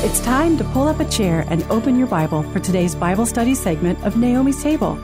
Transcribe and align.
It's 0.00 0.20
time 0.20 0.56
to 0.58 0.64
pull 0.64 0.86
up 0.86 1.00
a 1.00 1.04
chair 1.04 1.44
and 1.48 1.64
open 1.64 1.98
your 1.98 2.06
Bible 2.06 2.44
for 2.44 2.60
today's 2.60 2.94
Bible 2.94 3.26
study 3.26 3.52
segment 3.52 4.00
of 4.04 4.16
Naomi's 4.16 4.62
Table. 4.62 4.96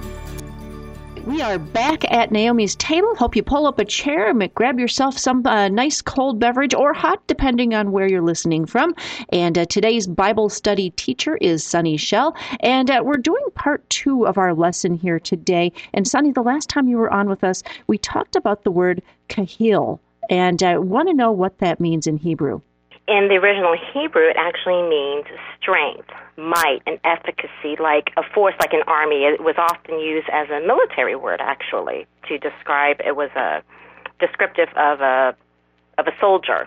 We 1.24 1.42
are 1.42 1.58
back 1.58 2.08
at 2.12 2.30
Naomi's 2.30 2.76
table. 2.76 3.12
Hope 3.16 3.34
you 3.34 3.42
pull 3.42 3.66
up 3.66 3.80
a 3.80 3.84
chair 3.84 4.30
and 4.30 4.54
grab 4.54 4.78
yourself 4.78 5.18
some 5.18 5.44
uh, 5.48 5.66
nice 5.66 6.00
cold 6.00 6.38
beverage 6.38 6.74
or 6.74 6.92
hot, 6.92 7.26
depending 7.26 7.74
on 7.74 7.90
where 7.90 8.06
you're 8.06 8.22
listening 8.22 8.66
from. 8.66 8.94
And 9.30 9.58
uh, 9.58 9.64
today's 9.64 10.06
Bible 10.06 10.48
study 10.48 10.90
teacher 10.90 11.38
is 11.38 11.64
Sunny 11.64 11.96
Shell. 11.96 12.36
And 12.60 12.88
uh, 12.88 13.02
we're 13.04 13.16
doing 13.16 13.42
part 13.56 13.90
two 13.90 14.28
of 14.28 14.38
our 14.38 14.54
lesson 14.54 14.94
here 14.94 15.18
today. 15.18 15.72
And 15.92 16.06
Sunny, 16.06 16.30
the 16.30 16.40
last 16.40 16.68
time 16.68 16.86
you 16.86 16.98
were 16.98 17.12
on 17.12 17.28
with 17.28 17.42
us, 17.42 17.64
we 17.88 17.98
talked 17.98 18.36
about 18.36 18.62
the 18.62 18.70
word 18.70 19.02
kahil. 19.28 19.98
And 20.30 20.62
I 20.62 20.78
want 20.78 21.08
to 21.08 21.14
know 21.14 21.32
what 21.32 21.58
that 21.58 21.80
means 21.80 22.06
in 22.06 22.16
Hebrew. 22.16 22.60
In 23.06 23.28
the 23.28 23.34
original 23.34 23.76
Hebrew, 23.92 24.28
it 24.28 24.36
actually 24.38 24.82
means 24.88 25.26
strength, 25.60 26.08
might, 26.38 26.80
and 26.86 26.98
efficacy, 27.04 27.76
like 27.78 28.10
a 28.16 28.22
force, 28.34 28.54
like 28.60 28.72
an 28.72 28.82
army. 28.86 29.24
It 29.24 29.42
was 29.42 29.56
often 29.58 30.00
used 30.00 30.28
as 30.32 30.48
a 30.48 30.60
military 30.66 31.14
word, 31.14 31.40
actually, 31.40 32.06
to 32.28 32.38
describe. 32.38 33.00
It 33.04 33.14
was 33.14 33.30
a 33.36 33.62
descriptive 34.20 34.68
of 34.76 35.00
a 35.00 35.36
of 35.98 36.06
a 36.06 36.12
soldier. 36.18 36.66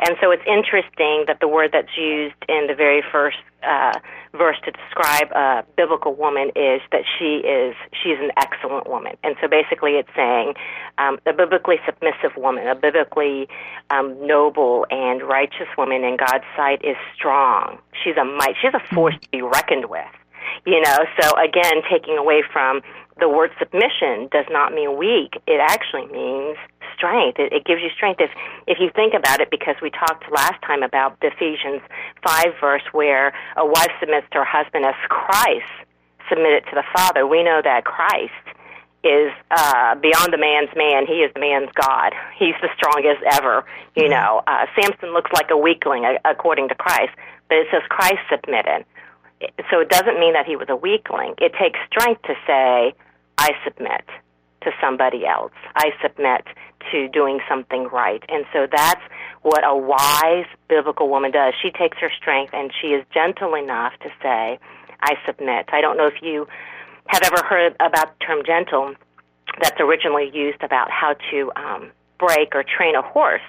And 0.00 0.16
so 0.20 0.30
it's 0.30 0.42
interesting 0.46 1.24
that 1.26 1.38
the 1.40 1.48
word 1.48 1.70
that's 1.72 1.96
used 1.96 2.36
in 2.48 2.66
the 2.68 2.74
very 2.74 3.02
first 3.12 3.38
uh, 3.62 3.98
verse 4.36 4.56
to 4.64 4.70
describe 4.72 5.30
a 5.32 5.64
biblical 5.76 6.14
woman 6.14 6.50
is 6.56 6.80
that 6.92 7.02
she 7.18 7.46
is 7.46 7.74
she's 7.92 8.18
an 8.18 8.30
excellent 8.36 8.88
woman. 8.88 9.16
And 9.22 9.36
so 9.40 9.48
basically, 9.48 9.92
it's 9.92 10.08
saying 10.14 10.54
um, 10.98 11.18
a 11.26 11.32
biblically 11.32 11.76
submissive 11.86 12.36
woman, 12.36 12.66
a 12.66 12.74
biblically 12.74 13.48
um, 13.90 14.14
noble 14.26 14.86
and 14.90 15.22
righteous 15.22 15.68
woman 15.78 16.04
in 16.04 16.16
God's 16.16 16.44
sight 16.56 16.84
is 16.84 16.96
strong. 17.14 17.78
She's 18.02 18.16
a 18.16 18.24
might. 18.24 18.54
She's 18.60 18.74
a 18.74 18.94
force 18.94 19.16
to 19.20 19.28
be 19.30 19.42
reckoned 19.42 19.86
with. 19.86 20.04
You 20.66 20.80
know, 20.80 20.98
so 21.20 21.30
again, 21.36 21.82
taking 21.90 22.16
away 22.16 22.42
from 22.52 22.82
the 23.20 23.28
word 23.28 23.50
submission 23.58 24.28
does 24.32 24.46
not 24.50 24.72
mean 24.72 24.96
weak. 24.96 25.40
It 25.46 25.60
actually 25.60 26.06
means 26.06 26.56
strength. 27.04 27.38
It, 27.38 27.52
it 27.52 27.64
gives 27.64 27.82
you 27.82 27.90
strength 27.94 28.20
if 28.20 28.30
if 28.66 28.78
you 28.80 28.90
think 28.94 29.12
about 29.12 29.40
it. 29.40 29.50
Because 29.50 29.76
we 29.82 29.90
talked 29.90 30.24
last 30.32 30.60
time 30.62 30.82
about 30.82 31.20
the 31.20 31.28
Ephesians 31.28 31.82
five 32.26 32.54
verse 32.60 32.82
where 32.92 33.32
a 33.56 33.66
wife 33.66 33.92
submits 34.00 34.26
to 34.32 34.38
her 34.38 34.44
husband 34.48 34.84
as 34.84 34.94
Christ 35.08 35.68
submitted 36.28 36.64
to 36.70 36.74
the 36.74 36.84
Father. 36.96 37.26
We 37.26 37.42
know 37.42 37.60
that 37.62 37.84
Christ 37.84 38.32
is 39.04 39.32
uh, 39.50 39.94
beyond 39.96 40.32
the 40.32 40.40
man's 40.40 40.72
man. 40.74 41.04
He 41.06 41.20
is 41.20 41.30
the 41.34 41.40
man's 41.40 41.68
God. 41.74 42.14
He's 42.38 42.54
the 42.62 42.70
strongest 42.74 43.20
ever. 43.36 43.64
You 43.94 44.04
mm-hmm. 44.04 44.12
know, 44.12 44.42
uh, 44.46 44.64
Samson 44.74 45.12
looks 45.12 45.30
like 45.34 45.50
a 45.50 45.58
weakling 45.58 46.06
uh, 46.06 46.16
according 46.24 46.68
to 46.70 46.74
Christ, 46.74 47.12
but 47.48 47.58
it 47.58 47.66
says 47.70 47.82
Christ 47.90 48.24
submitted. 48.32 48.86
So 49.70 49.80
it 49.80 49.90
doesn't 49.90 50.18
mean 50.18 50.32
that 50.32 50.46
he 50.46 50.56
was 50.56 50.68
a 50.70 50.76
weakling. 50.76 51.34
It 51.36 51.52
takes 51.60 51.78
strength 51.90 52.22
to 52.22 52.34
say, 52.46 52.94
I 53.36 53.50
submit 53.62 54.08
to 54.62 54.70
somebody 54.80 55.26
else. 55.26 55.52
I 55.76 55.90
submit 56.00 56.46
to 56.92 57.08
doing 57.08 57.40
something 57.48 57.84
right. 57.92 58.22
And 58.28 58.44
so 58.52 58.66
that's 58.70 59.00
what 59.42 59.62
a 59.64 59.76
wise 59.76 60.46
biblical 60.68 61.08
woman 61.08 61.30
does. 61.30 61.54
She 61.60 61.70
takes 61.70 61.98
her 61.98 62.10
strength 62.16 62.52
and 62.54 62.72
she 62.80 62.88
is 62.88 63.04
gentle 63.12 63.54
enough 63.54 63.92
to 64.02 64.08
say, 64.22 64.58
I 65.00 65.14
submit. 65.26 65.66
I 65.72 65.80
don't 65.80 65.96
know 65.96 66.06
if 66.06 66.22
you 66.22 66.46
have 67.08 67.22
ever 67.24 67.44
heard 67.44 67.76
about 67.80 68.18
the 68.18 68.24
term 68.24 68.42
gentle 68.44 68.94
that's 69.60 69.78
originally 69.80 70.30
used 70.32 70.62
about 70.62 70.90
how 70.90 71.14
to 71.30 71.52
um, 71.56 71.90
break 72.18 72.54
or 72.54 72.64
train 72.64 72.94
a 72.96 73.02
horse. 73.02 73.42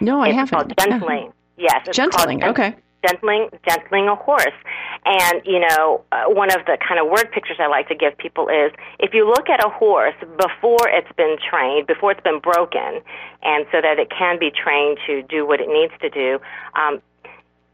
No, 0.00 0.20
I 0.20 0.28
it's 0.28 0.34
haven't. 0.36 0.54
Called 0.54 0.74
gentling. 0.78 1.32
Yes, 1.58 1.84
it's 1.86 1.96
gentling. 1.96 2.40
Called 2.40 2.50
okay 2.50 2.76
gentling 3.06 3.48
gentling 3.68 4.08
a 4.08 4.14
horse. 4.14 4.56
And 5.04 5.42
you 5.44 5.60
know, 5.60 6.04
uh, 6.12 6.24
one 6.26 6.50
of 6.50 6.66
the 6.66 6.78
kind 6.86 7.00
of 7.00 7.06
word 7.08 7.30
pictures 7.32 7.58
I 7.60 7.68
like 7.68 7.88
to 7.88 7.94
give 7.94 8.16
people 8.18 8.48
is 8.48 8.72
if 8.98 9.14
you 9.14 9.26
look 9.26 9.48
at 9.48 9.64
a 9.64 9.68
horse 9.68 10.16
before 10.36 10.88
it's 10.88 11.12
been 11.16 11.36
trained, 11.38 11.86
before 11.86 12.12
it's 12.12 12.22
been 12.22 12.40
broken, 12.40 13.00
and 13.42 13.66
so 13.70 13.80
that 13.80 13.98
it 13.98 14.10
can 14.10 14.38
be 14.38 14.50
trained 14.50 14.98
to 15.06 15.22
do 15.22 15.46
what 15.46 15.60
it 15.60 15.68
needs 15.68 15.92
to 16.00 16.10
do. 16.10 16.38
Um, 16.74 17.00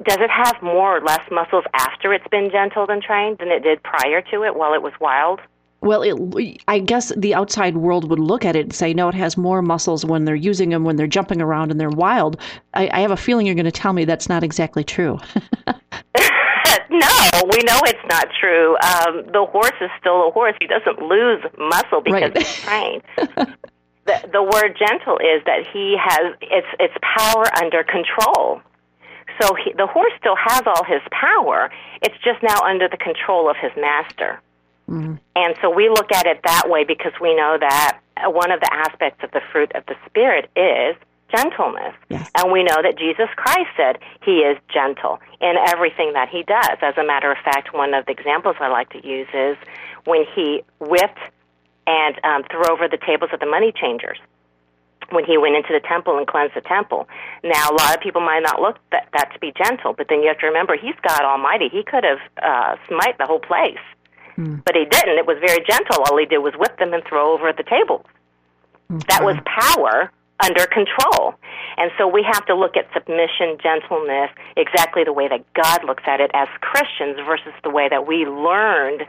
does 0.04 0.18
it 0.18 0.30
have 0.30 0.60
more 0.62 0.96
or 0.96 1.00
less 1.00 1.22
muscles 1.30 1.64
after 1.74 2.12
it's 2.12 2.26
been 2.28 2.50
gentled 2.50 2.90
and 2.90 3.02
trained 3.02 3.38
than 3.38 3.48
it 3.48 3.62
did 3.62 3.82
prior 3.82 4.20
to 4.32 4.42
it 4.42 4.56
while 4.56 4.74
it 4.74 4.82
was 4.82 4.92
wild? 5.00 5.40
Well, 5.82 6.02
it, 6.02 6.60
I 6.68 6.78
guess 6.78 7.12
the 7.16 7.34
outside 7.34 7.76
world 7.76 8.08
would 8.08 8.20
look 8.20 8.44
at 8.44 8.54
it 8.54 8.66
and 8.66 8.74
say, 8.74 8.94
no, 8.94 9.08
it 9.08 9.14
has 9.14 9.36
more 9.36 9.62
muscles 9.62 10.04
when 10.04 10.24
they're 10.24 10.34
using 10.36 10.70
them, 10.70 10.84
when 10.84 10.94
they're 10.94 11.08
jumping 11.08 11.42
around 11.42 11.72
and 11.72 11.80
they're 11.80 11.90
wild. 11.90 12.40
I, 12.74 12.88
I 12.92 13.00
have 13.00 13.10
a 13.10 13.16
feeling 13.16 13.46
you're 13.46 13.56
going 13.56 13.64
to 13.64 13.72
tell 13.72 13.92
me 13.92 14.04
that's 14.04 14.28
not 14.28 14.44
exactly 14.44 14.84
true. 14.84 15.18
no, 15.66 17.08
we 17.50 17.58
know 17.64 17.80
it's 17.84 18.06
not 18.08 18.28
true. 18.38 18.76
Um, 18.76 19.24
the 19.32 19.44
horse 19.50 19.74
is 19.80 19.90
still 19.98 20.28
a 20.28 20.30
horse. 20.30 20.54
He 20.60 20.68
doesn't 20.68 21.00
lose 21.00 21.42
muscle 21.58 22.00
because 22.00 22.30
right. 22.30 22.38
he's 22.38 22.54
trained. 22.60 23.02
the, 23.16 24.28
the 24.32 24.42
word 24.42 24.76
gentle 24.78 25.18
is 25.18 25.42
that 25.46 25.66
he 25.72 25.96
has 25.98 26.34
its 26.42 26.66
its 26.78 26.94
power 27.02 27.44
under 27.60 27.82
control. 27.82 28.60
So 29.40 29.54
he, 29.54 29.72
the 29.72 29.86
horse 29.88 30.12
still 30.20 30.36
has 30.36 30.62
all 30.66 30.84
his 30.84 31.00
power. 31.10 31.70
It's 32.02 32.14
just 32.22 32.40
now 32.42 32.60
under 32.62 32.88
the 32.88 32.98
control 32.98 33.50
of 33.50 33.56
his 33.56 33.72
master. 33.76 34.40
Mm-hmm. 34.92 35.14
And 35.36 35.54
so 35.62 35.70
we 35.70 35.88
look 35.88 36.12
at 36.12 36.26
it 36.26 36.40
that 36.44 36.68
way 36.68 36.84
because 36.84 37.12
we 37.20 37.34
know 37.34 37.56
that 37.58 37.98
one 38.24 38.50
of 38.50 38.60
the 38.60 38.72
aspects 38.72 39.24
of 39.24 39.30
the 39.30 39.40
fruit 39.50 39.72
of 39.74 39.86
the 39.86 39.96
Spirit 40.06 40.50
is 40.54 40.96
gentleness. 41.34 41.94
Yes. 42.10 42.30
And 42.36 42.52
we 42.52 42.62
know 42.62 42.82
that 42.82 42.98
Jesus 42.98 43.28
Christ 43.36 43.70
said 43.76 43.98
he 44.22 44.44
is 44.44 44.58
gentle 44.72 45.18
in 45.40 45.54
everything 45.68 46.12
that 46.12 46.28
he 46.28 46.42
does. 46.42 46.76
As 46.82 46.94
a 46.98 47.04
matter 47.04 47.32
of 47.32 47.38
fact, 47.38 47.72
one 47.72 47.94
of 47.94 48.04
the 48.04 48.12
examples 48.12 48.56
I 48.60 48.68
like 48.68 48.90
to 48.90 49.06
use 49.06 49.28
is 49.32 49.56
when 50.04 50.26
he 50.34 50.62
whipped 50.78 51.18
and 51.86 52.20
um, 52.22 52.42
threw 52.50 52.68
over 52.70 52.86
the 52.86 52.98
tables 52.98 53.30
of 53.32 53.40
the 53.40 53.46
money 53.46 53.72
changers 53.72 54.18
when 55.10 55.24
he 55.24 55.36
went 55.36 55.56
into 55.56 55.72
the 55.72 55.80
temple 55.86 56.16
and 56.16 56.26
cleansed 56.26 56.54
the 56.54 56.60
temple. 56.60 57.08
Now, 57.42 57.70
a 57.70 57.74
lot 57.74 57.94
of 57.94 58.00
people 58.00 58.20
might 58.20 58.40
not 58.40 58.60
look 58.60 58.78
that, 58.92 59.08
that 59.12 59.32
to 59.32 59.38
be 59.38 59.52
gentle, 59.56 59.92
but 59.92 60.06
then 60.08 60.22
you 60.22 60.28
have 60.28 60.38
to 60.38 60.46
remember 60.46 60.76
he's 60.76 60.94
God 61.06 61.22
Almighty. 61.22 61.68
He 61.68 61.82
could 61.82 62.04
have 62.04 62.20
uh, 62.42 62.76
smite 62.88 63.18
the 63.18 63.26
whole 63.26 63.40
place. 63.40 63.82
Mm. 64.36 64.62
But 64.64 64.74
he 64.76 64.84
didn't. 64.84 65.18
It 65.18 65.26
was 65.26 65.38
very 65.44 65.64
gentle. 65.68 66.04
All 66.10 66.18
he 66.18 66.26
did 66.26 66.38
was 66.38 66.54
whip 66.58 66.78
them 66.78 66.92
and 66.92 67.02
throw 67.04 67.32
over 67.32 67.48
at 67.48 67.56
the 67.56 67.64
tables. 67.64 68.06
Okay. 68.90 69.04
That 69.08 69.24
was 69.24 69.36
power 69.44 70.10
under 70.42 70.66
control. 70.66 71.34
And 71.76 71.90
so 71.96 72.06
we 72.06 72.22
have 72.30 72.44
to 72.46 72.54
look 72.54 72.76
at 72.76 72.86
submission, 72.92 73.56
gentleness, 73.62 74.30
exactly 74.56 75.04
the 75.04 75.12
way 75.12 75.28
that 75.28 75.44
God 75.54 75.84
looks 75.84 76.02
at 76.06 76.20
it 76.20 76.30
as 76.34 76.48
Christians 76.60 77.16
versus 77.24 77.54
the 77.62 77.70
way 77.70 77.88
that 77.88 78.06
we 78.06 78.26
learned 78.26 79.06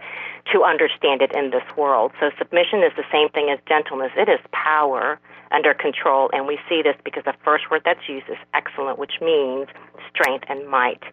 to 0.52 0.64
understand 0.64 1.22
it 1.22 1.34
in 1.36 1.50
this 1.50 1.64
world. 1.76 2.12
So 2.20 2.30
submission 2.38 2.84
is 2.84 2.92
the 2.96 3.08
same 3.12 3.30
thing 3.30 3.50
as 3.50 3.60
gentleness. 3.68 4.12
It 4.16 4.30
is 4.30 4.40
power 4.52 5.20
under 5.52 5.74
control, 5.74 6.30
and 6.34 6.48
we 6.48 6.60
see 6.68 6.82
this 6.82 6.96
because 7.04 7.24
the 7.26 7.36
first 7.44 7.70
word 7.70 7.82
that's 7.86 8.08
used 8.08 8.28
is 8.30 8.38
excellent, 8.54 9.00
which 9.00 9.22
means 9.22 9.68
strength 10.10 10.46
and 10.50 10.68
might. 10.68 11.04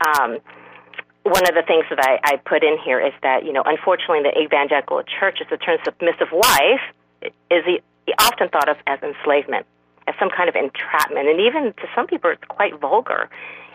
Um, 0.00 0.38
one 1.30 1.46
of 1.48 1.54
the 1.54 1.62
things 1.62 1.84
that 1.90 2.00
I, 2.02 2.18
I 2.24 2.36
put 2.36 2.64
in 2.64 2.76
here 2.78 3.00
is 3.00 3.12
that, 3.22 3.44
you 3.44 3.52
know, 3.52 3.62
unfortunately 3.64 4.22
the 4.22 4.36
evangelical 4.36 5.02
church, 5.02 5.38
the 5.48 5.56
term 5.56 5.78
submissive 5.84 6.28
wife 6.32 6.82
is 7.50 7.80
often 8.18 8.48
thought 8.48 8.68
of 8.68 8.76
as 8.86 8.98
enslavement, 9.02 9.66
as 10.08 10.14
some 10.18 10.30
kind 10.30 10.48
of 10.48 10.56
entrapment, 10.56 11.28
and 11.28 11.40
even 11.40 11.72
to 11.74 11.86
some 11.94 12.06
people 12.06 12.30
it's 12.30 12.42
quite 12.48 12.78
vulgar. 12.80 13.30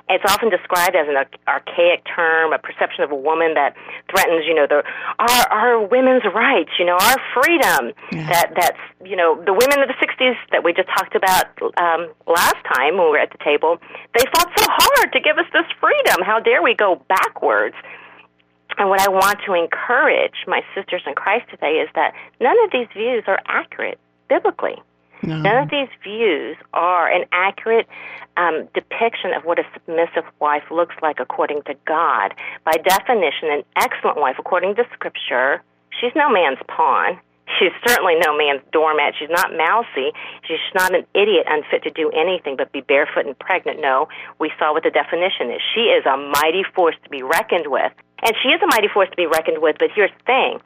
It's 0.08 0.24
often 0.32 0.50
described 0.50 0.96
as 0.96 1.08
an 1.10 1.18
archaic 1.48 2.06
term, 2.06 2.54
a 2.54 2.60
perception 2.60 3.04
of 3.04 3.10
a 3.10 3.16
woman 3.16 3.56
that 3.56 3.74
threatens, 4.10 4.46
you 4.46 4.54
know, 4.54 4.68
the 4.70 4.84
our 5.18 5.42
our 5.50 5.82
women's 5.82 6.22
rights, 6.30 6.70
you 6.78 6.86
know, 6.86 6.94
our 6.94 7.18
freedom. 7.34 7.92
Yeah. 8.12 8.30
That 8.30 8.54
that's 8.54 8.82
you 9.04 9.16
know 9.16 9.42
the 9.42 9.54
women 9.54 9.82
of 9.82 9.90
the 9.90 9.98
'60s 9.98 10.38
that 10.52 10.64
we 10.64 10.74
just 10.74 10.90
talked 10.90 11.16
about 11.16 11.50
um, 11.82 12.14
last 12.28 12.62
time 12.78 13.02
when 13.02 13.10
we 13.10 13.18
were 13.18 13.24
at 13.26 13.32
the 13.32 13.42
table. 13.44 13.82
They 14.14 14.26
fought 14.30 14.52
so 14.54 14.66
hard 14.70 15.12
to 15.14 15.20
give 15.20 15.38
us 15.38 15.50
this 15.54 15.66
freedom. 15.82 16.22
How 16.22 16.40
dare 16.40 16.62
we 16.62 16.76
go 16.76 17.02
backwards? 17.10 17.76
And 18.78 18.90
what 18.90 19.02
I 19.02 19.10
want 19.10 19.40
to 19.46 19.54
encourage 19.54 20.36
my 20.48 20.62
sisters 20.76 21.02
in 21.08 21.16
Christ 21.16 21.50
today 21.50 21.82
is 21.82 21.90
that 21.96 22.14
none 22.40 22.58
of 22.66 22.72
these 22.72 22.88
views 22.94 23.24
are 23.26 23.40
accurate 23.48 24.00
biblically. 24.28 24.76
No. 25.24 25.42
None 25.42 25.64
of 25.64 25.70
these 25.70 25.88
views 26.04 26.58
are 26.74 27.12
an 27.12 27.26
accurate 27.32 27.88
um, 28.38 28.68
depiction 28.74 29.34
of 29.34 29.46
what 29.46 29.60
a 29.60 29.64
submissive 29.74 30.26
wife 30.40 30.64
looks 30.70 30.96
like 31.02 31.20
according 31.20 31.64
to 31.64 31.76
God. 31.88 32.34
By 32.64 32.74
definition, 32.74 33.50
an 33.50 33.64
excellent 33.78 34.18
wife, 34.18 34.36
according 34.38 34.76
to 34.76 34.84
Scripture, 34.94 35.64
she's 36.00 36.12
no 36.16 36.30
man's 36.30 36.60
pawn. 36.68 37.20
She's 37.60 37.72
certainly 37.86 38.16
no 38.26 38.36
man's 38.36 38.62
doormat. 38.72 39.14
She's 39.20 39.30
not 39.30 39.56
mousy. 39.56 40.12
She's 40.48 40.58
not 40.74 40.96
an 40.96 41.06
idiot 41.14 41.46
unfit 41.48 41.84
to 41.84 41.92
do 41.92 42.10
anything 42.10 42.58
but 42.58 42.72
be 42.72 42.82
barefoot 42.82 43.28
and 43.28 43.38
pregnant. 43.38 43.80
No, 43.80 44.08
we 44.40 44.52
saw 44.58 44.74
what 44.74 44.82
the 44.82 44.90
definition 44.90 45.52
is. 45.52 45.62
She 45.76 45.94
is 45.94 46.04
a 46.08 46.18
mighty 46.18 46.64
force 46.74 46.96
to 47.04 47.10
be 47.10 47.22
reckoned 47.22 47.68
with. 47.68 47.94
And 48.24 48.34
she 48.42 48.50
is 48.50 48.62
a 48.64 48.68
mighty 48.68 48.88
force 48.88 49.10
to 49.12 49.16
be 49.16 49.28
reckoned 49.28 49.62
with, 49.62 49.76
but 49.78 49.90
here's 49.94 50.10
the 50.18 50.24
thing. 50.26 50.60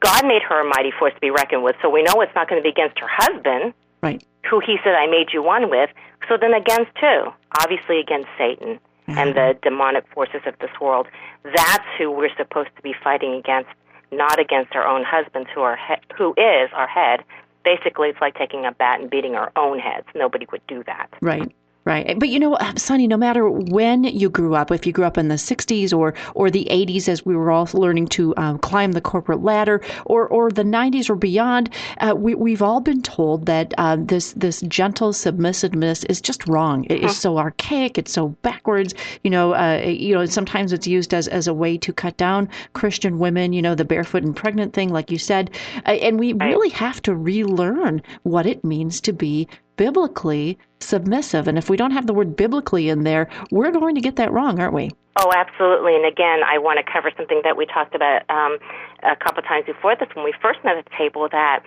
God 0.00 0.26
made 0.26 0.42
her 0.42 0.60
a 0.60 0.68
mighty 0.68 0.92
force 0.98 1.14
to 1.14 1.20
be 1.20 1.30
reckoned 1.30 1.64
with, 1.64 1.76
so 1.82 1.88
we 1.88 2.02
know 2.02 2.20
it's 2.20 2.34
not 2.34 2.48
going 2.48 2.60
to 2.60 2.62
be 2.62 2.70
against 2.70 2.98
her 2.98 3.08
husband. 3.08 3.72
Right. 4.02 4.22
Who 4.48 4.60
he 4.60 4.76
said, 4.84 4.94
I 4.94 5.06
made 5.06 5.28
you 5.32 5.42
one 5.42 5.68
with. 5.70 5.90
So 6.28 6.36
then 6.40 6.54
against 6.54 6.92
who? 7.00 7.30
Obviously 7.60 7.98
against 8.00 8.28
Satan. 8.38 8.78
and 9.08 9.34
the 9.34 9.56
demonic 9.62 10.04
forces 10.12 10.42
of 10.44 10.52
this 10.60 10.68
world. 10.82 11.06
That's 11.42 11.84
who 11.96 12.10
we're 12.10 12.28
supposed 12.36 12.68
to 12.76 12.82
be 12.82 12.92
fighting 13.02 13.32
against, 13.32 13.70
not 14.12 14.38
against 14.38 14.74
our 14.74 14.86
own 14.86 15.02
husbands 15.02 15.48
who 15.54 15.62
are 15.62 15.76
he- 15.76 16.14
who 16.14 16.34
is 16.36 16.68
our 16.74 16.86
head. 16.86 17.24
Basically, 17.64 18.10
it's 18.10 18.20
like 18.20 18.34
taking 18.36 18.66
a 18.66 18.72
bat 18.72 19.00
and 19.00 19.08
beating 19.08 19.34
our 19.34 19.50
own 19.56 19.78
heads. 19.78 20.06
Nobody 20.14 20.46
would 20.52 20.60
do 20.66 20.82
that. 20.84 21.08
Right. 21.22 21.50
Right. 21.88 22.18
But 22.18 22.28
you 22.28 22.38
know, 22.38 22.58
Sunny, 22.76 23.06
no 23.06 23.16
matter 23.16 23.48
when 23.48 24.04
you 24.04 24.28
grew 24.28 24.54
up, 24.54 24.70
if 24.70 24.86
you 24.86 24.92
grew 24.92 25.06
up 25.06 25.16
in 25.16 25.28
the 25.28 25.36
60s 25.36 25.96
or, 25.96 26.12
or 26.34 26.50
the 26.50 26.68
80s 26.70 27.08
as 27.08 27.24
we 27.24 27.34
were 27.34 27.50
all 27.50 27.66
learning 27.72 28.08
to 28.08 28.34
um, 28.36 28.58
climb 28.58 28.92
the 28.92 29.00
corporate 29.00 29.42
ladder, 29.42 29.80
or, 30.04 30.28
or 30.28 30.50
the 30.50 30.64
90s 30.64 31.08
or 31.08 31.14
beyond, 31.14 31.70
uh, 32.02 32.14
we, 32.14 32.34
we've 32.34 32.60
all 32.60 32.82
been 32.82 33.00
told 33.00 33.46
that 33.46 33.72
uh, 33.78 33.96
this, 33.98 34.34
this 34.34 34.60
gentle 34.68 35.14
submissiveness 35.14 36.04
is 36.10 36.20
just 36.20 36.46
wrong. 36.46 36.84
It 36.90 37.02
is 37.02 37.16
so 37.16 37.38
archaic. 37.38 37.96
It's 37.96 38.12
so 38.12 38.28
backwards. 38.42 38.92
You 39.24 39.30
know, 39.30 39.54
uh, 39.54 39.80
you 39.86 40.14
know, 40.14 40.26
sometimes 40.26 40.74
it's 40.74 40.86
used 40.86 41.14
as, 41.14 41.26
as 41.26 41.48
a 41.48 41.54
way 41.54 41.78
to 41.78 41.90
cut 41.90 42.18
down 42.18 42.50
Christian 42.74 43.18
women, 43.18 43.54
you 43.54 43.62
know, 43.62 43.74
the 43.74 43.86
barefoot 43.86 44.24
and 44.24 44.36
pregnant 44.36 44.74
thing, 44.74 44.90
like 44.92 45.10
you 45.10 45.16
said. 45.16 45.52
Uh, 45.86 45.92
and 45.92 46.18
we 46.18 46.34
really 46.34 46.68
have 46.68 47.00
to 47.00 47.14
relearn 47.14 48.02
what 48.24 48.44
it 48.44 48.62
means 48.62 49.00
to 49.00 49.14
be 49.14 49.48
biblically 49.78 50.58
submissive. 50.80 51.48
And 51.48 51.56
if 51.56 51.70
we 51.70 51.78
don't 51.78 51.92
have 51.92 52.06
the 52.06 52.12
word 52.12 52.36
biblically 52.36 52.90
in 52.90 53.04
there, 53.04 53.30
we're 53.50 53.70
going 53.70 53.94
to 53.94 54.02
get 54.02 54.16
that 54.16 54.30
wrong, 54.30 54.60
aren't 54.60 54.74
we? 54.74 54.90
Oh, 55.16 55.32
absolutely. 55.34 55.96
And 55.96 56.04
again, 56.04 56.40
I 56.44 56.58
want 56.58 56.78
to 56.78 56.92
cover 56.92 57.10
something 57.16 57.40
that 57.44 57.56
we 57.56 57.64
talked 57.64 57.94
about 57.94 58.28
um, 58.28 58.58
a 59.02 59.16
couple 59.16 59.42
times 59.42 59.64
before 59.64 59.96
this 59.96 60.08
when 60.14 60.24
we 60.24 60.34
first 60.42 60.60
met 60.62 60.76
at 60.76 60.84
the 60.84 60.96
table 60.98 61.28
that 61.32 61.62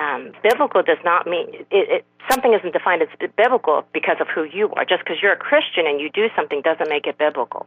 um, 0.00 0.32
biblical 0.42 0.82
does 0.82 0.98
not 1.04 1.26
mean 1.26 1.48
it, 1.70 1.88
it, 1.88 2.06
something 2.30 2.52
isn't 2.52 2.72
defined 2.72 3.02
as 3.02 3.08
biblical 3.36 3.84
because 3.92 4.16
of 4.20 4.28
who 4.28 4.44
you 4.44 4.70
are. 4.76 4.84
Just 4.84 5.04
because 5.04 5.18
you're 5.20 5.32
a 5.32 5.36
Christian 5.36 5.86
and 5.86 6.00
you 6.00 6.10
do 6.10 6.28
something 6.36 6.62
doesn't 6.62 6.88
make 6.88 7.06
it 7.06 7.18
biblical. 7.18 7.66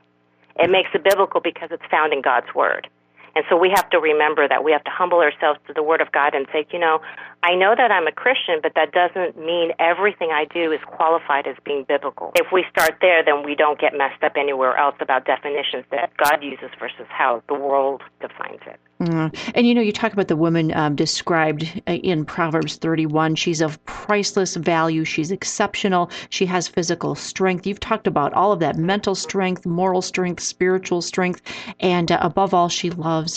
It 0.55 0.69
makes 0.69 0.89
it 0.93 1.03
biblical 1.03 1.41
because 1.41 1.69
it's 1.71 1.85
found 1.89 2.13
in 2.13 2.21
God's 2.21 2.53
Word. 2.53 2.87
And 3.35 3.45
so 3.49 3.57
we 3.57 3.69
have 3.75 3.89
to 3.91 3.99
remember 3.99 4.47
that 4.47 4.63
we 4.63 4.71
have 4.71 4.83
to 4.83 4.91
humble 4.91 5.19
ourselves 5.19 5.59
to 5.67 5.73
the 5.73 5.83
Word 5.83 6.01
of 6.01 6.11
God 6.11 6.33
and 6.33 6.47
say, 6.51 6.65
you 6.71 6.79
know, 6.79 6.99
I 7.41 7.55
know 7.55 7.73
that 7.75 7.91
I'm 7.91 8.05
a 8.07 8.11
Christian, 8.11 8.59
but 8.61 8.73
that 8.75 8.91
doesn't 8.91 9.37
mean 9.37 9.71
everything 9.79 10.29
I 10.31 10.45
do 10.53 10.71
is 10.71 10.79
qualified 10.85 11.47
as 11.47 11.55
being 11.63 11.85
biblical. 11.87 12.33
If 12.35 12.51
we 12.51 12.65
start 12.69 12.97
there, 13.01 13.23
then 13.23 13.43
we 13.43 13.55
don't 13.55 13.79
get 13.79 13.93
messed 13.95 14.23
up 14.23 14.33
anywhere 14.35 14.75
else 14.75 14.95
about 14.99 15.25
definitions 15.25 15.85
that 15.91 16.11
God 16.17 16.43
uses 16.43 16.69
versus 16.79 17.07
how 17.07 17.41
the 17.47 17.53
world 17.53 18.01
defines 18.19 18.61
it. 18.65 18.79
Mm. 18.99 19.33
And 19.55 19.65
you 19.65 19.73
know, 19.73 19.81
you 19.81 19.93
talk 19.93 20.11
about 20.11 20.27
the 20.27 20.35
woman 20.35 20.75
um, 20.75 20.93
described 20.93 21.81
uh, 21.87 21.93
in 21.93 22.25
Proverbs 22.25 22.75
31. 22.75 23.35
She's 23.35 23.61
of 23.61 23.83
priceless 23.85 24.57
value. 24.57 25.05
She's 25.05 25.31
exceptional. 25.31 26.11
She 26.29 26.45
has 26.47 26.67
physical 26.67 27.15
strength. 27.15 27.65
You've 27.65 27.79
talked 27.79 28.07
about 28.07 28.33
all 28.33 28.51
of 28.51 28.59
that 28.59 28.75
mental 28.75 29.15
strength, 29.15 29.65
moral 29.65 30.01
strength, 30.01 30.43
spiritual 30.43 31.01
strength, 31.01 31.41
and 31.79 32.11
uh, 32.11 32.17
above 32.21 32.53
all, 32.53 32.67
she 32.67 32.89
loves 32.89 33.28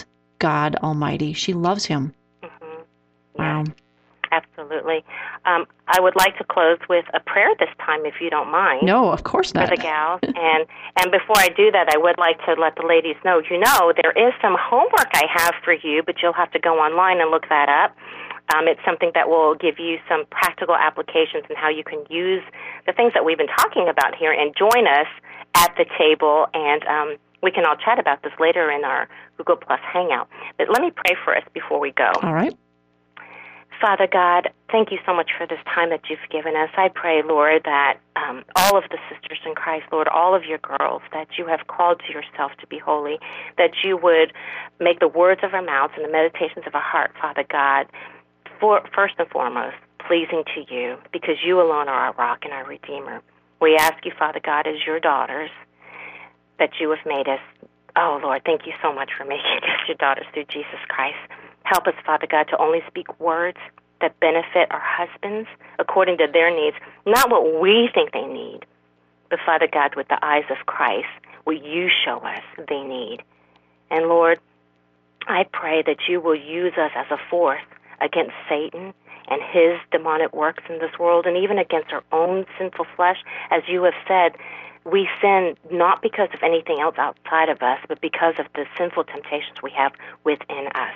God 0.43 0.75
Almighty. 0.83 1.35
She 1.35 1.55
loves 1.55 1.87
Him. 1.87 2.13
Mm-hmm. 2.43 2.83
Wow. 3.39 3.65
Absolutely. 4.33 5.05
Um, 5.45 5.67
I 5.87 6.01
would 6.01 6.17
like 6.17 6.37
to 6.39 6.45
close 6.45 6.79
with 6.89 7.05
a 7.15 7.21
prayer 7.21 7.51
this 7.61 7.69
time, 7.79 8.05
if 8.07 8.15
you 8.21 8.29
don't 8.29 8.51
mind. 8.51 8.83
No, 8.83 9.13
of 9.13 9.23
course 9.23 9.55
not. 9.55 9.69
For 9.69 9.77
the 9.77 9.83
gals, 9.83 10.21
and 10.23 10.67
and 10.99 11.13
before 11.13 11.39
I 11.39 11.49
do 11.49 11.71
that, 11.71 11.95
I 11.95 11.97
would 11.97 12.19
like 12.19 12.45
to 12.47 12.55
let 12.55 12.75
the 12.75 12.85
ladies 12.85 13.15
know. 13.25 13.41
You 13.49 13.61
know, 13.61 13.93
there 14.03 14.11
is 14.17 14.35
some 14.43 14.57
homework 14.59 15.11
I 15.15 15.27
have 15.31 15.55
for 15.63 15.75
you, 15.75 16.03
but 16.05 16.17
you'll 16.21 16.33
have 16.33 16.51
to 16.53 16.59
go 16.59 16.81
online 16.81 17.21
and 17.21 17.31
look 17.31 17.49
that 17.49 17.69
up. 17.69 17.97
Um, 18.57 18.67
it's 18.67 18.81
something 18.85 19.13
that 19.15 19.29
will 19.29 19.55
give 19.55 19.79
you 19.79 19.99
some 20.09 20.25
practical 20.31 20.75
applications 20.75 21.45
and 21.49 21.57
how 21.57 21.69
you 21.69 21.85
can 21.85 22.05
use 22.11 22.43
the 22.87 22.93
things 22.93 23.13
that 23.15 23.25
we've 23.25 23.39
been 23.39 23.55
talking 23.63 23.87
about 23.89 24.17
here 24.17 24.33
and 24.33 24.57
join 24.57 24.89
us 24.89 25.07
at 25.55 25.73
the 25.77 25.87
table 25.97 26.47
and. 26.53 26.83
Um, 26.85 27.17
we 27.43 27.51
can 27.51 27.67
all 27.67 27.77
chat 27.77 27.99
about 27.99 28.23
this 28.23 28.33
later 28.39 28.71
in 28.71 28.85
our 28.85 29.09
Google 29.37 29.57
Plus 29.57 29.81
Hangout. 29.81 30.29
But 30.59 30.69
let 30.71 30.81
me 30.81 30.91
pray 30.91 31.17
for 31.25 31.37
us 31.37 31.45
before 31.53 31.81
we 31.81 31.91
go. 31.91 32.11
All 32.23 32.33
right. 32.33 32.57
Father 33.81 34.07
God, 34.07 34.49
thank 34.71 34.93
you 34.93 34.99
so 35.05 35.13
much 35.13 35.31
for 35.37 35.45
this 35.45 35.59
time 35.65 35.91
that 35.91 36.03
you've 36.09 36.21
given 36.31 36.55
us. 36.55 36.71
I 36.77 36.89
pray, 36.89 37.21
Lord, 37.25 37.63
that 37.65 37.99
um, 38.15 38.45
all 38.55 38.79
of 38.79 38.85
the 38.91 38.99
sisters 39.11 39.41
in 39.45 39.57
Christ, 39.57 39.87
Lord, 39.91 40.07
all 40.07 40.37
of 40.37 40.45
your 40.45 40.59
girls, 40.59 41.03
that 41.13 41.27
you 41.37 41.47
have 41.47 41.67
called 41.67 42.01
to 42.07 42.13
yourself 42.13 42.53
to 42.61 42.67
be 42.69 42.79
holy, 42.79 43.19
that 43.59 43.73
you 43.83 43.97
would 43.97 44.33
make 44.79 45.01
the 45.01 45.09
words 45.09 45.41
of 45.43 45.53
our 45.53 45.63
mouths 45.63 45.95
and 45.97 46.05
the 46.05 46.13
meditations 46.13 46.65
of 46.65 46.77
our 46.77 46.81
heart, 46.81 47.11
Father 47.21 47.45
God, 47.51 47.87
for, 48.61 48.83
first 48.95 49.15
and 49.19 49.29
foremost, 49.31 49.75
pleasing 50.07 50.45
to 50.55 50.73
you, 50.73 50.97
because 51.13 51.37
you 51.45 51.61
alone 51.61 51.89
are 51.89 52.07
our 52.07 52.13
rock 52.13 52.45
and 52.45 52.53
our 52.53 52.65
Redeemer. 52.65 53.21
We 53.61 53.75
ask 53.75 54.05
you, 54.05 54.13
Father 54.17 54.41
God, 54.45 54.69
as 54.69 54.77
your 54.87 55.01
daughters, 55.01 55.51
that 56.59 56.81
you 56.81 56.91
have 56.91 57.05
made 57.07 57.29
us. 57.29 57.41
Oh, 57.97 58.19
Lord, 58.23 58.43
thank 58.45 58.67
you 58.67 58.73
so 58.83 58.93
much 58.93 59.11
for 59.17 59.25
making 59.25 59.45
us 59.63 59.89
your 59.89 59.97
daughters 59.97 60.27
through 60.33 60.45
Jesus 60.45 60.81
Christ. 60.89 61.19
Help 61.65 61.87
us, 61.87 61.95
Father 62.05 62.27
God, 62.27 62.45
to 62.49 62.59
only 62.59 62.81
speak 62.89 63.21
words 63.21 63.59
that 64.01 64.19
benefit 64.21 64.71
our 64.71 64.83
husbands 64.83 65.49
according 65.79 66.19
to 66.19 66.27
their 66.33 66.51
needs, 66.55 66.77
not 67.07 67.31
what 67.31 67.61
we 67.61 67.89
think 67.95 68.13
they 68.13 68.27
need, 68.27 68.67
but 69.31 69.39
Father 69.47 69.69
God, 69.71 69.95
with 69.95 70.09
the 70.09 70.23
eyes 70.25 70.45
of 70.51 70.67
Christ, 70.67 71.09
what 71.45 71.65
you 71.65 71.89
show 72.05 72.19
us 72.19 72.43
they 72.69 72.83
need. 72.83 73.23
And 73.91 74.07
Lord, 74.07 74.41
I 75.27 75.45
pray 75.53 75.83
that 75.87 76.09
you 76.09 76.21
will 76.21 76.35
use 76.35 76.73
us 76.77 76.91
as 76.97 77.07
a 77.11 77.19
force 77.31 77.63
against 78.01 78.33
Satan 78.49 78.93
and 79.29 79.41
his 79.41 79.79
demonic 79.91 80.35
works 80.35 80.65
in 80.69 80.79
this 80.79 80.99
world, 80.99 81.27
and 81.27 81.37
even 81.37 81.59
against 81.59 81.93
our 81.93 82.03
own 82.11 82.45
sinful 82.59 82.87
flesh. 82.97 83.19
As 83.51 83.63
you 83.69 83.83
have 83.85 83.95
said, 84.07 84.33
we 84.85 85.09
sin 85.21 85.55
not 85.71 86.03
because 86.03 86.29
of 86.35 86.43
anything 86.43 86.81
else 86.81 86.97
outside 86.99 87.49
of 87.49 87.63
us, 87.63 87.79
but 87.89 88.01
because 88.01 88.35
of 88.39 88.47
the 88.55 88.65
sinful 88.77 89.05
temptations 89.05 89.63
we 89.63 89.71
have 89.77 89.93
within 90.25 90.67
us. 90.75 90.95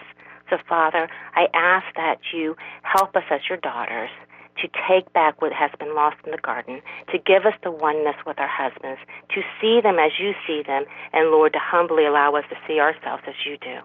So, 0.50 0.59
Father, 0.69 1.09
I 1.35 1.49
ask 1.55 1.87
that 1.97 2.19
you 2.33 2.56
help 2.83 3.17
us 3.17 3.25
as 3.31 3.41
your 3.49 3.59
daughters 3.59 4.11
to 4.59 4.69
take 4.88 5.12
back 5.12 5.43
what 5.43 5.53
has 5.53 5.71
been 5.79 5.94
lost 5.94 6.17
in 6.25 6.31
the 6.31 6.38
garden, 6.38 6.81
to 7.12 7.19
give 7.19 7.44
us 7.44 7.55
the 7.62 7.71
oneness 7.71 8.17
with 8.27 8.38
our 8.38 8.49
husbands, 8.49 9.00
to 9.35 9.43
see 9.61 9.81
them 9.83 9.99
as 9.99 10.12
you 10.19 10.33
see 10.47 10.62
them, 10.67 10.85
and 11.12 11.31
Lord, 11.31 11.53
to 11.53 11.59
humbly 11.59 12.06
allow 12.06 12.35
us 12.35 12.44
to 12.50 12.56
see 12.67 12.81
ourselves 12.81 13.23
as 13.27 13.35
you 13.44 13.59
do. 13.59 13.79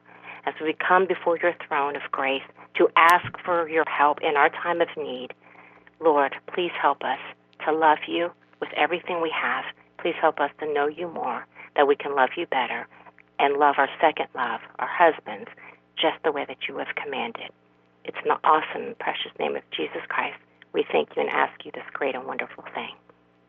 As 0.45 0.53
we 0.61 0.73
come 0.73 1.05
before 1.07 1.37
your 1.37 1.53
throne 1.67 1.95
of 1.95 2.03
grace 2.11 2.43
to 2.75 2.89
ask 2.95 3.25
for 3.43 3.69
your 3.69 3.85
help 3.87 4.19
in 4.21 4.37
our 4.37 4.49
time 4.49 4.81
of 4.81 4.87
need, 4.97 5.33
Lord, 5.99 6.35
please 6.53 6.71
help 6.81 7.03
us 7.03 7.19
to 7.65 7.71
love 7.71 7.99
you 8.07 8.31
with 8.59 8.69
everything 8.75 9.21
we 9.21 9.31
have. 9.35 9.65
Please 10.01 10.15
help 10.19 10.39
us 10.39 10.49
to 10.59 10.73
know 10.73 10.87
you 10.87 11.07
more, 11.07 11.45
that 11.75 11.87
we 11.87 11.95
can 11.95 12.15
love 12.15 12.29
you 12.35 12.45
better, 12.47 12.87
and 13.39 13.57
love 13.57 13.75
our 13.77 13.89
second 13.99 14.27
love, 14.35 14.61
our 14.79 14.89
husbands, 14.89 15.49
just 15.95 16.17
the 16.23 16.31
way 16.31 16.45
that 16.47 16.67
you 16.67 16.77
have 16.77 16.95
commanded. 16.95 17.51
It's 18.03 18.17
in 18.23 18.29
the 18.29 18.39
awesome 18.43 18.87
and 18.87 18.99
precious 18.99 19.31
name 19.39 19.55
of 19.55 19.63
Jesus 19.71 20.01
Christ. 20.09 20.37
We 20.73 20.85
thank 20.91 21.09
you 21.15 21.21
and 21.21 21.29
ask 21.29 21.63
you 21.65 21.71
this 21.73 21.83
great 21.93 22.15
and 22.15 22.25
wonderful 22.25 22.63
thing. 22.73 22.95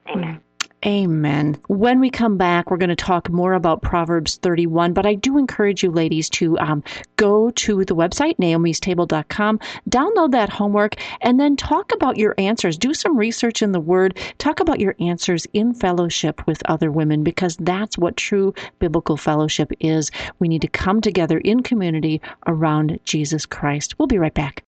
Amen. 0.09 0.35
Mm-hmm. 0.35 0.51
Amen. 0.84 1.60
When 1.68 2.00
we 2.00 2.10
come 2.10 2.36
back, 2.36 2.68
we're 2.68 2.76
going 2.76 2.88
to 2.88 2.96
talk 2.96 3.30
more 3.30 3.52
about 3.52 3.82
Proverbs 3.82 4.38
31, 4.38 4.92
but 4.92 5.06
I 5.06 5.14
do 5.14 5.38
encourage 5.38 5.84
you 5.84 5.92
ladies 5.92 6.28
to 6.30 6.58
um, 6.58 6.82
go 7.14 7.50
to 7.50 7.84
the 7.84 7.94
website, 7.94 8.36
naomistable.com, 8.38 9.60
download 9.88 10.32
that 10.32 10.48
homework, 10.48 10.96
and 11.20 11.38
then 11.38 11.54
talk 11.54 11.92
about 11.94 12.16
your 12.16 12.34
answers. 12.36 12.76
Do 12.76 12.94
some 12.94 13.16
research 13.16 13.62
in 13.62 13.70
the 13.70 13.78
Word. 13.78 14.18
Talk 14.38 14.58
about 14.58 14.80
your 14.80 14.96
answers 14.98 15.46
in 15.52 15.72
fellowship 15.72 16.44
with 16.48 16.68
other 16.68 16.90
women 16.90 17.22
because 17.22 17.56
that's 17.58 17.96
what 17.96 18.16
true 18.16 18.52
biblical 18.80 19.16
fellowship 19.16 19.70
is. 19.78 20.10
We 20.40 20.48
need 20.48 20.62
to 20.62 20.68
come 20.68 21.00
together 21.00 21.38
in 21.38 21.62
community 21.62 22.20
around 22.48 22.98
Jesus 23.04 23.46
Christ. 23.46 24.00
We'll 24.00 24.08
be 24.08 24.18
right 24.18 24.34
back. 24.34 24.64